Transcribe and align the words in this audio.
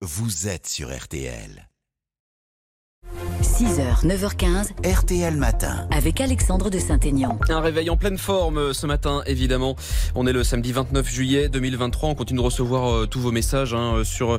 vous 0.00 0.46
êtes 0.46 0.68
sur 0.68 0.96
RTL. 0.96 1.67
6h, 3.58 4.06
9h15, 4.06 4.68
RTL 4.88 5.34
Matin. 5.36 5.88
avec 5.90 6.20
Alexandre 6.20 6.70
de 6.70 6.78
Saint-Aignan. 6.78 7.38
Un 7.48 7.60
réveil 7.60 7.90
en 7.90 7.96
pleine 7.96 8.16
forme 8.18 8.58
euh, 8.58 8.72
ce 8.72 8.86
matin, 8.86 9.22
évidemment. 9.26 9.74
On 10.14 10.26
est 10.28 10.32
le 10.32 10.44
samedi 10.44 10.70
29 10.70 11.10
juillet 11.10 11.48
2023. 11.48 12.10
On 12.10 12.14
continue 12.14 12.38
de 12.38 12.44
recevoir 12.44 12.92
euh, 12.94 13.06
tous 13.06 13.18
vos 13.20 13.32
messages 13.32 13.74
hein, 13.74 13.94
euh, 13.96 14.04
sur, 14.04 14.38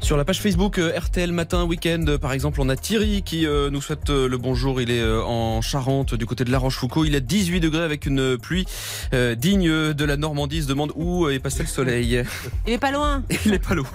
sur 0.00 0.16
la 0.16 0.24
page 0.24 0.40
Facebook 0.40 0.78
euh, 0.78 0.96
RTL 0.96 1.32
Matin 1.32 1.64
Week-end. 1.64 2.04
Par 2.20 2.32
exemple, 2.32 2.60
on 2.60 2.68
a 2.68 2.76
Thierry 2.76 3.22
qui 3.22 3.44
euh, 3.44 3.70
nous 3.70 3.80
souhaite 3.80 4.08
euh, 4.10 4.28
le 4.28 4.38
bonjour. 4.38 4.80
Il 4.80 4.90
est 4.92 5.00
euh, 5.00 5.20
en 5.24 5.62
Charente, 5.62 6.14
du 6.14 6.26
côté 6.26 6.44
de 6.44 6.52
La 6.52 6.58
Rochefoucauld. 6.58 7.08
Il 7.08 7.16
a 7.16 7.20
18 7.20 7.58
degrés 7.60 7.82
avec 7.82 8.06
une 8.06 8.38
pluie 8.38 8.66
euh, 9.14 9.34
digne 9.34 9.92
de 9.94 10.04
la 10.04 10.16
Normandie. 10.16 10.58
Il 10.58 10.62
se 10.64 10.68
demande 10.68 10.92
où 10.94 11.28
est 11.28 11.40
passé 11.40 11.60
le 11.64 11.68
soleil. 11.68 12.22
Il 12.68 12.72
est 12.74 12.78
pas 12.78 12.92
loin. 12.92 13.24
Il 13.46 13.52
est 13.54 13.58
pas 13.58 13.74
loin. 13.74 13.88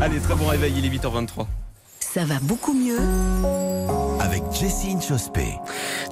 Allez, 0.00 0.20
très 0.20 0.36
bon 0.36 0.46
réveil. 0.46 0.72
Il 0.78 0.84
est 0.86 0.90
8h23. 0.90 1.46
Ça 2.14 2.24
va 2.24 2.38
beaucoup 2.38 2.74
mieux 2.74 3.00
Avec 4.20 4.44
Jessine 4.52 5.02
Chospé. 5.02 5.56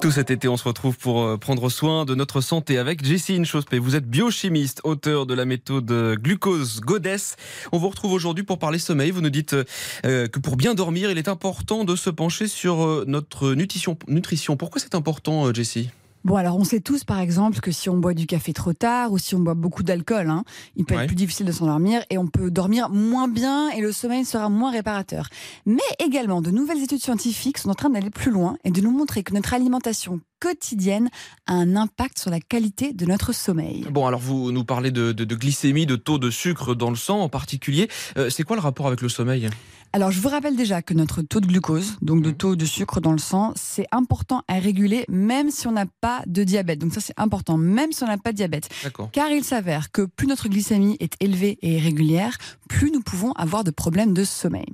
Tout 0.01 0.11
cet 0.11 0.31
été, 0.31 0.49
on 0.49 0.57
se 0.57 0.65
retrouve 0.65 0.97
pour 0.97 1.23
euh, 1.23 1.37
prendre 1.37 1.69
soin 1.69 2.03
de 2.03 2.13
notre 2.13 2.41
santé 2.41 2.77
avec 2.77 3.05
Jessine 3.05 3.45
Chospé. 3.45 3.79
Vous 3.79 3.95
êtes 3.95 4.05
biochimiste, 4.05 4.81
auteur 4.83 5.25
de 5.25 5.33
la 5.33 5.45
méthode 5.45 5.89
euh, 5.91 6.17
glucose 6.17 6.81
Goddess. 6.81 7.37
On 7.71 7.77
vous 7.77 7.87
retrouve 7.87 8.11
aujourd'hui 8.11 8.43
pour 8.43 8.59
parler 8.59 8.79
sommeil. 8.79 9.11
Vous 9.11 9.21
nous 9.21 9.29
dites 9.29 9.53
euh, 9.53 10.27
que 10.27 10.39
pour 10.39 10.57
bien 10.57 10.73
dormir, 10.73 11.09
il 11.09 11.17
est 11.17 11.29
important 11.29 11.85
de 11.85 11.95
se 11.95 12.09
pencher 12.09 12.49
sur 12.49 13.05
notre 13.07 13.53
nutrition. 13.53 13.97
nutrition. 14.09 14.57
Pourquoi 14.57 14.81
c'est 14.81 14.95
important, 14.95 15.53
Jessie? 15.53 15.89
Bon, 16.23 16.35
alors 16.37 16.57
on 16.57 16.63
sait 16.63 16.79
tous, 16.79 17.03
par 17.03 17.19
exemple, 17.19 17.59
que 17.59 17.71
si 17.71 17.89
on 17.89 17.97
boit 17.97 18.13
du 18.13 18.25
café 18.27 18.53
trop 18.53 18.71
tard 18.73 19.11
ou 19.11 19.17
si 19.17 19.35
on 19.35 19.39
boit 19.39 19.55
beaucoup 19.55 19.83
d'alcool, 19.83 20.29
hein, 20.29 20.43
il 20.77 20.85
peut 20.85 20.95
Ouais. 20.95 21.01
être 21.01 21.07
plus 21.07 21.15
difficile 21.17 21.45
de 21.45 21.51
s'endormir 21.51 22.01
et 22.09 22.17
on 22.17 22.27
peut 22.27 22.49
dormir 22.49 22.89
moins 22.89 23.27
bien 23.27 23.69
et 23.71 23.81
le 23.81 23.91
sommeil 23.91 24.23
sera 24.23 24.47
moins 24.49 24.71
réparateur. 24.71 25.27
Mais 25.65 25.81
également, 25.99 26.41
de 26.41 26.49
nouvelles 26.51 26.81
études 26.81 27.01
scientifiques 27.01 27.57
sont 27.57 27.69
en 27.69 27.73
train 27.75 27.89
d'aller 27.89 28.09
plus 28.09 28.31
loin 28.31 28.55
et 28.63 28.71
de 28.71 28.79
nous 28.79 28.91
montrer 28.91 29.23
que 29.23 29.33
notre 29.33 29.53
alimentation 29.53 30.21
quotidienne 30.47 31.09
a 31.47 31.53
un 31.53 31.77
impact 31.77 32.19
sur 32.19 32.29
la 32.29 32.41
qualité 32.41 32.91
de 32.91 33.05
notre 33.05 33.31
sommeil. 33.33 33.85
Bon, 33.89 34.05
alors 34.07 34.19
vous 34.19 34.51
nous 34.51 34.65
parlez 34.65 34.91
de, 34.91 35.13
de- 35.13 35.23
de 35.23 35.35
glycémie, 35.35 35.85
de 35.85 35.95
taux 35.95 36.17
de 36.19 36.29
sucre 36.29 36.75
dans 36.75 36.89
le 36.89 36.97
sang 36.97 37.21
en 37.21 37.29
particulier. 37.29 37.87
Euh, 38.17 38.29
c'est 38.29 38.43
quoi 38.43 38.57
le 38.57 38.61
rapport 38.61 38.87
avec 38.87 39.01
le 39.01 39.07
sommeil? 39.07 39.49
Alors, 39.95 40.09
je 40.09 40.19
vous 40.19 40.29
rappelle 40.29 40.55
déjà 40.55 40.81
que 40.81 40.95
notre 40.95 41.21
taux 41.21 41.39
de 41.39 41.45
glucose, 41.45 41.97
donc 42.01 42.23
de 42.23 42.29
Mhm. 42.29 42.35
taux 42.35 42.55
de 42.55 42.65
sucre 42.65 42.99
dans 42.99 43.11
le 43.11 43.19
sang, 43.19 43.53
c'est 43.55 43.85
important 43.91 44.41
à 44.47 44.55
réguler 44.59 45.05
même 45.07 45.51
si 45.51 45.67
on 45.67 45.71
n'a 45.71 45.85
pas 46.01 46.23
de 46.25 46.43
diabète. 46.43 46.79
Donc 46.79 46.93
ça, 46.93 46.99
c'est 46.99 47.13
important, 47.17 47.57
même 47.57 47.91
si 47.91 48.03
on 48.03 48.07
n'a 48.07 48.17
pas 48.17 48.31
de 48.31 48.37
diabète. 48.37 48.69
Car 49.11 49.29
il 49.29 49.43
s'avère 49.43 49.91
que 49.91 50.01
plus 50.01 50.25
notre 50.27 50.49
glycémie 50.49 50.97
est 50.99 51.13
élevée 51.19 51.59
et 51.61 51.79
régulière, 51.79 52.35
plus 52.67 52.89
nous 52.91 53.01
pouvons 53.01 53.33
avoir 53.33 53.63
de 53.63 53.69
problèmes 53.71 54.13
de 54.15 54.23
sommeil. 54.23 54.65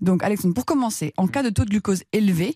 Donc 0.00 0.22
Alexandre, 0.24 0.54
pour 0.54 0.64
commencer, 0.64 1.12
en 1.18 1.26
cas 1.28 1.42
de 1.42 1.50
taux 1.50 1.64
de 1.66 1.70
glucose 1.70 2.02
élevé, 2.14 2.54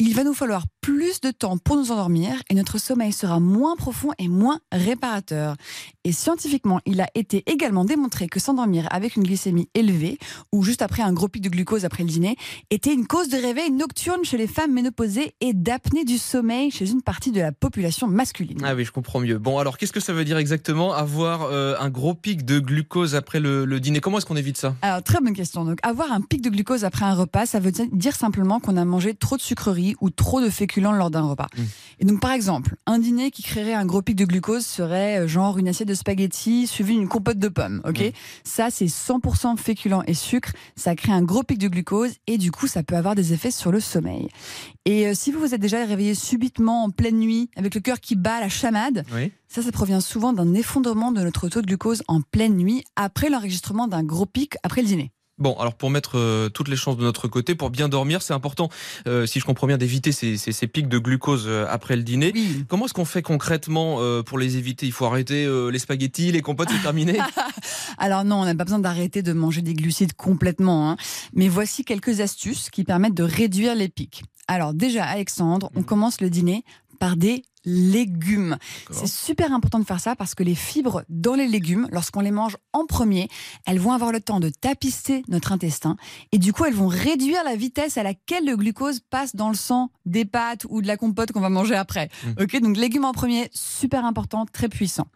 il 0.00 0.14
va 0.14 0.24
nous 0.24 0.32
falloir 0.34 0.64
plus 0.88 1.20
de 1.20 1.30
temps 1.30 1.58
pour 1.58 1.76
nous 1.76 1.92
endormir 1.92 2.42
et 2.48 2.54
notre 2.54 2.78
sommeil 2.78 3.12
sera 3.12 3.40
moins 3.40 3.76
profond 3.76 4.12
et 4.18 4.26
moins 4.26 4.60
réparateur. 4.72 5.54
Et 6.04 6.12
scientifiquement, 6.12 6.80
il 6.86 7.02
a 7.02 7.08
été 7.14 7.42
également 7.44 7.84
démontré 7.84 8.26
que 8.26 8.40
s'endormir 8.40 8.88
avec 8.90 9.16
une 9.16 9.22
glycémie 9.22 9.68
élevée 9.74 10.16
ou 10.50 10.62
juste 10.62 10.80
après 10.80 11.02
un 11.02 11.12
gros 11.12 11.28
pic 11.28 11.42
de 11.42 11.50
glucose 11.50 11.84
après 11.84 12.04
le 12.04 12.08
dîner 12.08 12.36
était 12.70 12.94
une 12.94 13.06
cause 13.06 13.28
de 13.28 13.36
réveil 13.36 13.70
nocturne 13.70 14.24
chez 14.24 14.38
les 14.38 14.46
femmes 14.46 14.72
ménopausées 14.72 15.34
et 15.42 15.52
d'apnée 15.52 16.06
du 16.06 16.16
sommeil 16.16 16.70
chez 16.70 16.90
une 16.90 17.02
partie 17.02 17.32
de 17.32 17.40
la 17.42 17.52
population 17.52 18.06
masculine. 18.06 18.62
Ah 18.64 18.74
oui, 18.74 18.86
je 18.86 18.90
comprends 18.90 19.20
mieux. 19.20 19.36
Bon, 19.36 19.58
alors 19.58 19.76
qu'est-ce 19.76 19.92
que 19.92 20.00
ça 20.00 20.14
veut 20.14 20.24
dire 20.24 20.38
exactement 20.38 20.94
avoir 20.94 21.42
euh, 21.42 21.74
un 21.80 21.90
gros 21.90 22.14
pic 22.14 22.46
de 22.46 22.60
glucose 22.60 23.14
après 23.14 23.40
le, 23.40 23.66
le 23.66 23.78
dîner? 23.78 24.00
Comment 24.00 24.16
est-ce 24.16 24.26
qu'on 24.26 24.36
évite 24.36 24.56
ça? 24.56 24.74
Alors, 24.80 25.02
très 25.02 25.20
bonne 25.20 25.34
question. 25.34 25.66
Donc, 25.66 25.80
avoir 25.82 26.12
un 26.12 26.22
pic 26.22 26.40
de 26.40 26.48
glucose 26.48 26.86
après 26.86 27.04
un 27.04 27.14
repas, 27.14 27.44
ça 27.44 27.60
veut 27.60 27.72
dire 27.92 28.14
simplement 28.14 28.58
qu'on 28.58 28.78
a 28.78 28.86
mangé 28.86 29.12
trop 29.12 29.36
de 29.36 29.42
sucreries 29.42 29.94
ou 30.00 30.08
trop 30.08 30.40
de 30.40 30.48
féculents 30.48 30.77
lors 30.80 31.10
d'un 31.10 31.22
repas. 31.22 31.46
Mm. 31.56 31.62
Et 32.00 32.04
donc, 32.04 32.20
par 32.20 32.32
exemple, 32.32 32.76
un 32.86 32.98
dîner 32.98 33.30
qui 33.30 33.42
créerait 33.42 33.74
un 33.74 33.84
gros 33.86 34.02
pic 34.02 34.16
de 34.16 34.24
glucose 34.24 34.64
serait 34.66 35.20
euh, 35.20 35.28
genre 35.28 35.58
une 35.58 35.68
assiette 35.68 35.88
de 35.88 35.94
spaghettis 35.94 36.66
suivie 36.66 36.94
d'une 36.96 37.08
compote 37.08 37.38
de 37.38 37.48
pommes. 37.48 37.80
Ok, 37.86 38.00
Mm. 38.00 38.10
ça 38.44 38.68
c'est 38.70 38.86
100% 38.88 39.56
féculents 39.56 40.02
et 40.06 40.14
sucre. 40.14 40.52
Ça 40.76 40.94
crée 40.94 41.12
un 41.12 41.22
gros 41.22 41.42
pic 41.42 41.58
de 41.58 41.68
glucose 41.68 42.12
et 42.26 42.38
du 42.38 42.50
coup, 42.52 42.66
ça 42.66 42.82
peut 42.82 42.96
avoir 42.96 43.14
des 43.14 43.32
effets 43.32 43.50
sur 43.50 43.72
le 43.72 43.80
sommeil. 43.80 44.28
Et 44.84 45.06
euh, 45.08 45.12
si 45.14 45.32
vous 45.32 45.40
vous 45.40 45.54
êtes 45.54 45.60
déjà 45.60 45.84
réveillé 45.84 46.14
subitement 46.14 46.84
en 46.84 46.90
pleine 46.90 47.18
nuit 47.18 47.50
avec 47.56 47.74
le 47.74 47.80
cœur 47.80 48.00
qui 48.00 48.16
bat 48.16 48.40
la 48.40 48.48
chamade, 48.48 49.04
Oui. 49.14 49.32
ça, 49.48 49.62
ça 49.62 49.72
provient 49.72 50.00
souvent 50.00 50.32
d'un 50.32 50.54
effondrement 50.54 51.12
de 51.12 51.22
notre 51.22 51.48
taux 51.48 51.60
de 51.60 51.66
glucose 51.66 52.02
en 52.08 52.20
pleine 52.20 52.56
nuit 52.56 52.84
après 52.96 53.28
l'enregistrement 53.30 53.88
d'un 53.88 54.02
gros 54.04 54.26
pic 54.26 54.56
après 54.62 54.82
le 54.82 54.88
dîner. 54.88 55.12
Bon, 55.38 55.54
alors 55.58 55.74
pour 55.74 55.90
mettre 55.90 56.18
euh, 56.18 56.48
toutes 56.48 56.68
les 56.68 56.76
chances 56.76 56.96
de 56.96 57.02
notre 57.04 57.28
côté, 57.28 57.54
pour 57.54 57.70
bien 57.70 57.88
dormir, 57.88 58.22
c'est 58.22 58.32
important, 58.34 58.68
euh, 59.06 59.24
si 59.26 59.38
je 59.40 59.44
comprends 59.44 59.66
bien, 59.66 59.78
d'éviter 59.78 60.10
ces, 60.12 60.36
ces- 60.36 60.52
ces 60.52 60.66
pics 60.66 60.88
de 60.88 60.98
glucose 60.98 61.44
euh, 61.46 61.64
après 61.70 61.94
le 61.96 62.02
dîner. 62.02 62.32
Oui. 62.34 62.64
Comment 62.68 62.86
est-ce 62.86 62.94
qu'on 62.94 63.04
fait 63.04 63.22
concrètement 63.22 63.98
euh, 64.00 64.22
pour 64.22 64.38
les 64.38 64.56
éviter? 64.56 64.86
Il 64.86 64.92
faut 64.92 65.06
arrêter 65.06 65.44
euh, 65.44 65.68
les 65.70 65.78
spaghettis, 65.78 66.32
les 66.32 66.42
compotes, 66.42 66.68
c'est 66.70 66.82
terminé? 66.82 67.18
Alors 67.98 68.24
non, 68.24 68.36
on 68.40 68.44
n'a 68.44 68.54
pas 68.54 68.64
besoin 68.64 68.78
d'arrêter 68.78 69.22
de 69.22 69.32
manger 69.32 69.62
des 69.62 69.74
glucides 69.74 70.12
complètement. 70.14 70.90
hein. 70.90 70.96
Mais 71.34 71.48
voici 71.48 71.84
quelques 71.84 72.20
astuces 72.20 72.70
qui 72.70 72.84
permettent 72.84 73.14
de 73.14 73.22
réduire 73.22 73.74
les 73.74 73.88
pics. 73.88 74.22
Alors 74.48 74.74
déjà, 74.74 75.04
Alexandre, 75.04 75.70
on 75.74 75.80
Mhm. 75.80 75.84
commence 75.84 76.20
le 76.20 76.30
dîner 76.30 76.64
par 76.98 77.16
des 77.16 77.42
légumes. 77.64 78.56
C'est 78.90 79.06
super 79.06 79.52
important 79.52 79.78
de 79.78 79.84
faire 79.84 80.00
ça 80.00 80.16
parce 80.16 80.34
que 80.34 80.42
les 80.42 80.54
fibres 80.54 81.02
dans 81.08 81.34
les 81.34 81.46
légumes, 81.46 81.88
lorsqu'on 81.92 82.20
les 82.20 82.30
mange 82.30 82.56
en 82.72 82.86
premier, 82.86 83.28
elles 83.66 83.78
vont 83.78 83.92
avoir 83.92 84.12
le 84.12 84.20
temps 84.20 84.40
de 84.40 84.48
tapisser 84.48 85.22
notre 85.28 85.52
intestin 85.52 85.96
et 86.32 86.38
du 86.38 86.52
coup 86.52 86.64
elles 86.64 86.74
vont 86.74 86.88
réduire 86.88 87.44
la 87.44 87.56
vitesse 87.56 87.98
à 87.98 88.02
laquelle 88.02 88.44
le 88.46 88.56
glucose 88.56 89.00
passe 89.00 89.34
dans 89.36 89.48
le 89.48 89.56
sang 89.56 89.90
des 90.06 90.24
pâtes 90.24 90.66
ou 90.68 90.82
de 90.82 90.86
la 90.86 90.96
compote 90.96 91.32
qu'on 91.32 91.40
va 91.40 91.50
manger 91.50 91.74
après. 91.74 92.08
Mm. 92.24 92.42
Ok, 92.42 92.60
donc 92.60 92.76
légumes 92.76 93.04
en 93.04 93.12
premier, 93.12 93.48
super 93.52 94.04
important, 94.04 94.46
très 94.46 94.68
puissant. 94.68 95.06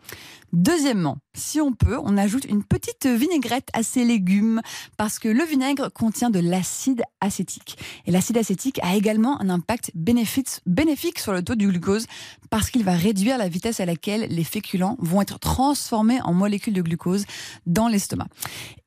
Deuxièmement, 0.52 1.16
si 1.34 1.62
on 1.62 1.72
peut, 1.72 1.98
on 2.02 2.18
ajoute 2.18 2.44
une 2.44 2.62
petite 2.62 3.06
vinaigrette 3.06 3.68
à 3.72 3.82
ces 3.82 4.04
légumes 4.04 4.60
parce 4.98 5.18
que 5.18 5.28
le 5.28 5.44
vinaigre 5.44 5.90
contient 5.90 6.28
de 6.28 6.40
l'acide 6.40 7.02
acétique. 7.22 7.78
Et 8.04 8.10
l'acide 8.10 8.36
acétique 8.36 8.78
a 8.82 8.94
également 8.94 9.40
un 9.40 9.48
impact 9.48 9.92
bénéfique, 9.94 10.60
bénéfique 10.66 11.18
sur 11.18 11.32
le 11.32 11.42
taux 11.42 11.54
du 11.54 11.68
glucose 11.68 12.06
parce 12.50 12.70
qu'il 12.70 12.84
va 12.84 12.92
réduire 12.92 13.38
la 13.38 13.48
vitesse 13.48 13.80
à 13.80 13.86
laquelle 13.86 14.26
les 14.30 14.44
féculents 14.44 14.96
vont 14.98 15.22
être 15.22 15.38
transformés 15.38 16.20
en 16.22 16.32
molécules 16.32 16.74
de 16.74 16.82
glucose 16.82 17.24
dans 17.66 17.88
l'estomac. 17.88 18.26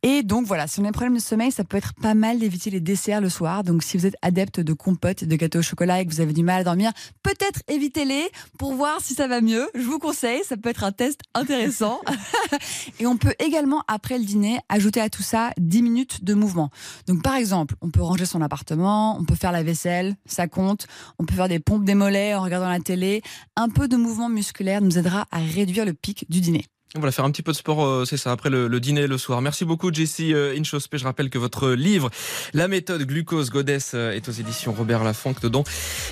Et 0.04 0.22
donc 0.22 0.46
voilà, 0.46 0.68
si 0.68 0.80
on 0.80 0.84
a 0.84 0.88
des 0.88 0.92
problèmes 0.92 1.16
de 1.16 1.22
sommeil, 1.22 1.52
ça 1.52 1.64
peut 1.64 1.78
être 1.78 1.94
pas 1.96 2.14
mal 2.14 2.38
d'éviter 2.38 2.70
les 2.70 2.80
desserts 2.80 3.22
le 3.22 3.30
soir. 3.30 3.64
Donc 3.64 3.82
si 3.82 3.98
vous 3.98 4.06
êtes 4.06 4.16
adepte 4.22 4.60
de 4.60 4.74
compotes, 4.74 5.24
de 5.24 5.36
gâteaux 5.36 5.60
au 5.60 5.64
chocolat 5.64 6.02
et 6.02 6.06
que 6.06 6.12
vous 6.12 6.22
avez 6.22 6.34
du 6.34 6.44
mal 6.44 6.62
à 6.62 6.64
dormir, 6.64 6.92
peut-être 7.24 7.62
évitez-les 7.68 8.30
pour 8.60 8.74
voir 8.74 9.02
si 9.02 9.16
ça 9.16 9.28
va 9.28 9.42
mieux. 9.42 9.68
Je 9.74 9.82
vous 9.82 9.98
conseille, 9.98 10.44
ça 10.44 10.58
peut 10.58 10.70
être 10.70 10.84
un 10.84 10.92
test 10.92 11.22
intéressant. 11.34 12.02
et 13.00 13.08
on 13.08 13.18
peut 13.18 13.34
également, 13.40 13.84
après 13.88 14.20
le 14.20 14.26
dîner, 14.26 14.60
ajouter 14.70 15.02
à 15.02 15.10
tout 15.10 15.24
ça 15.24 15.50
10 15.58 15.82
minutes 15.82 16.24
de 16.24 16.36
mouvement. 16.36 16.70
Donc 17.08 17.24
par 17.24 17.36
exemple, 17.36 17.76
on 17.82 17.90
peut 17.90 18.04
ranger 18.04 18.26
son 18.26 18.42
appartement, 18.42 19.18
on 19.18 19.26
peut 19.26 19.36
faire 19.36 19.52
la 19.52 19.64
vaisselle, 19.64 20.16
ça 20.26 20.48
compte. 20.48 20.88
On 21.18 21.26
peut 21.26 21.36
faire 21.36 21.50
des 21.50 21.60
pompes 21.60 21.84
des 21.84 21.96
mollets 21.96 22.36
en 22.36 22.42
regardant 22.42 22.70
la 22.70 22.80
télé. 22.80 23.22
Un 23.56 23.70
peu 23.70 23.88
de 23.88 23.98
mouvement 23.98 24.30
musculaire 24.30 24.82
nous 24.82 24.98
aidera 24.98 25.28
à 25.32 25.40
réduire 25.40 25.86
le 25.86 25.94
pic 25.94 26.26
du 26.30 26.42
dîner. 26.42 26.66
On 26.98 27.02
va 27.02 27.12
faire 27.12 27.26
un 27.26 27.32
petit 27.32 27.42
peu 27.42 27.52
de 27.52 27.58
sport, 27.58 27.86
euh, 27.86 28.06
c'est 28.06 28.16
ça, 28.16 28.32
après 28.32 28.50
le, 28.50 28.70
le 28.70 28.80
dîner 28.80 29.06
le 29.06 29.18
soir. 29.18 29.42
Merci 29.42 29.66
beaucoup, 29.66 29.94
Jessie 29.94 30.34
euh, 30.34 30.58
Inchospé. 30.58 30.98
Je 30.98 31.04
rappelle 31.04 31.30
que 31.30 31.38
votre 31.38 31.72
livre, 31.72 32.10
La 32.54 32.70
méthode 32.70 33.04
glucose 33.04 33.50
Goddess, 33.50 33.92
euh, 33.96 34.14
est 34.14 34.30
aux 34.30 34.32
éditions 34.32 34.72
Robert 34.72 35.04
Laffont. 35.04 35.36
Dedans, 35.42 35.66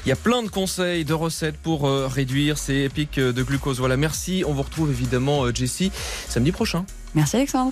il 0.06 0.10
y 0.10 0.12
a 0.12 0.18
plein 0.18 0.44
de 0.44 0.50
conseils, 0.50 1.06
de 1.06 1.14
recettes 1.14 1.58
pour 1.58 1.90
réduire 1.90 2.58
ces 2.58 2.90
pics 2.90 3.18
de 3.18 3.44
glucose. 3.44 3.80
Voilà, 3.80 3.96
merci. 3.96 4.44
On 4.46 4.54
vous 4.54 4.64
retrouve 4.64 4.92
évidemment, 4.92 5.54
Jessie, 5.54 5.92
samedi 6.28 6.52
prochain. 6.52 6.86
Merci 7.16 7.38
Alexandre. 7.38 7.72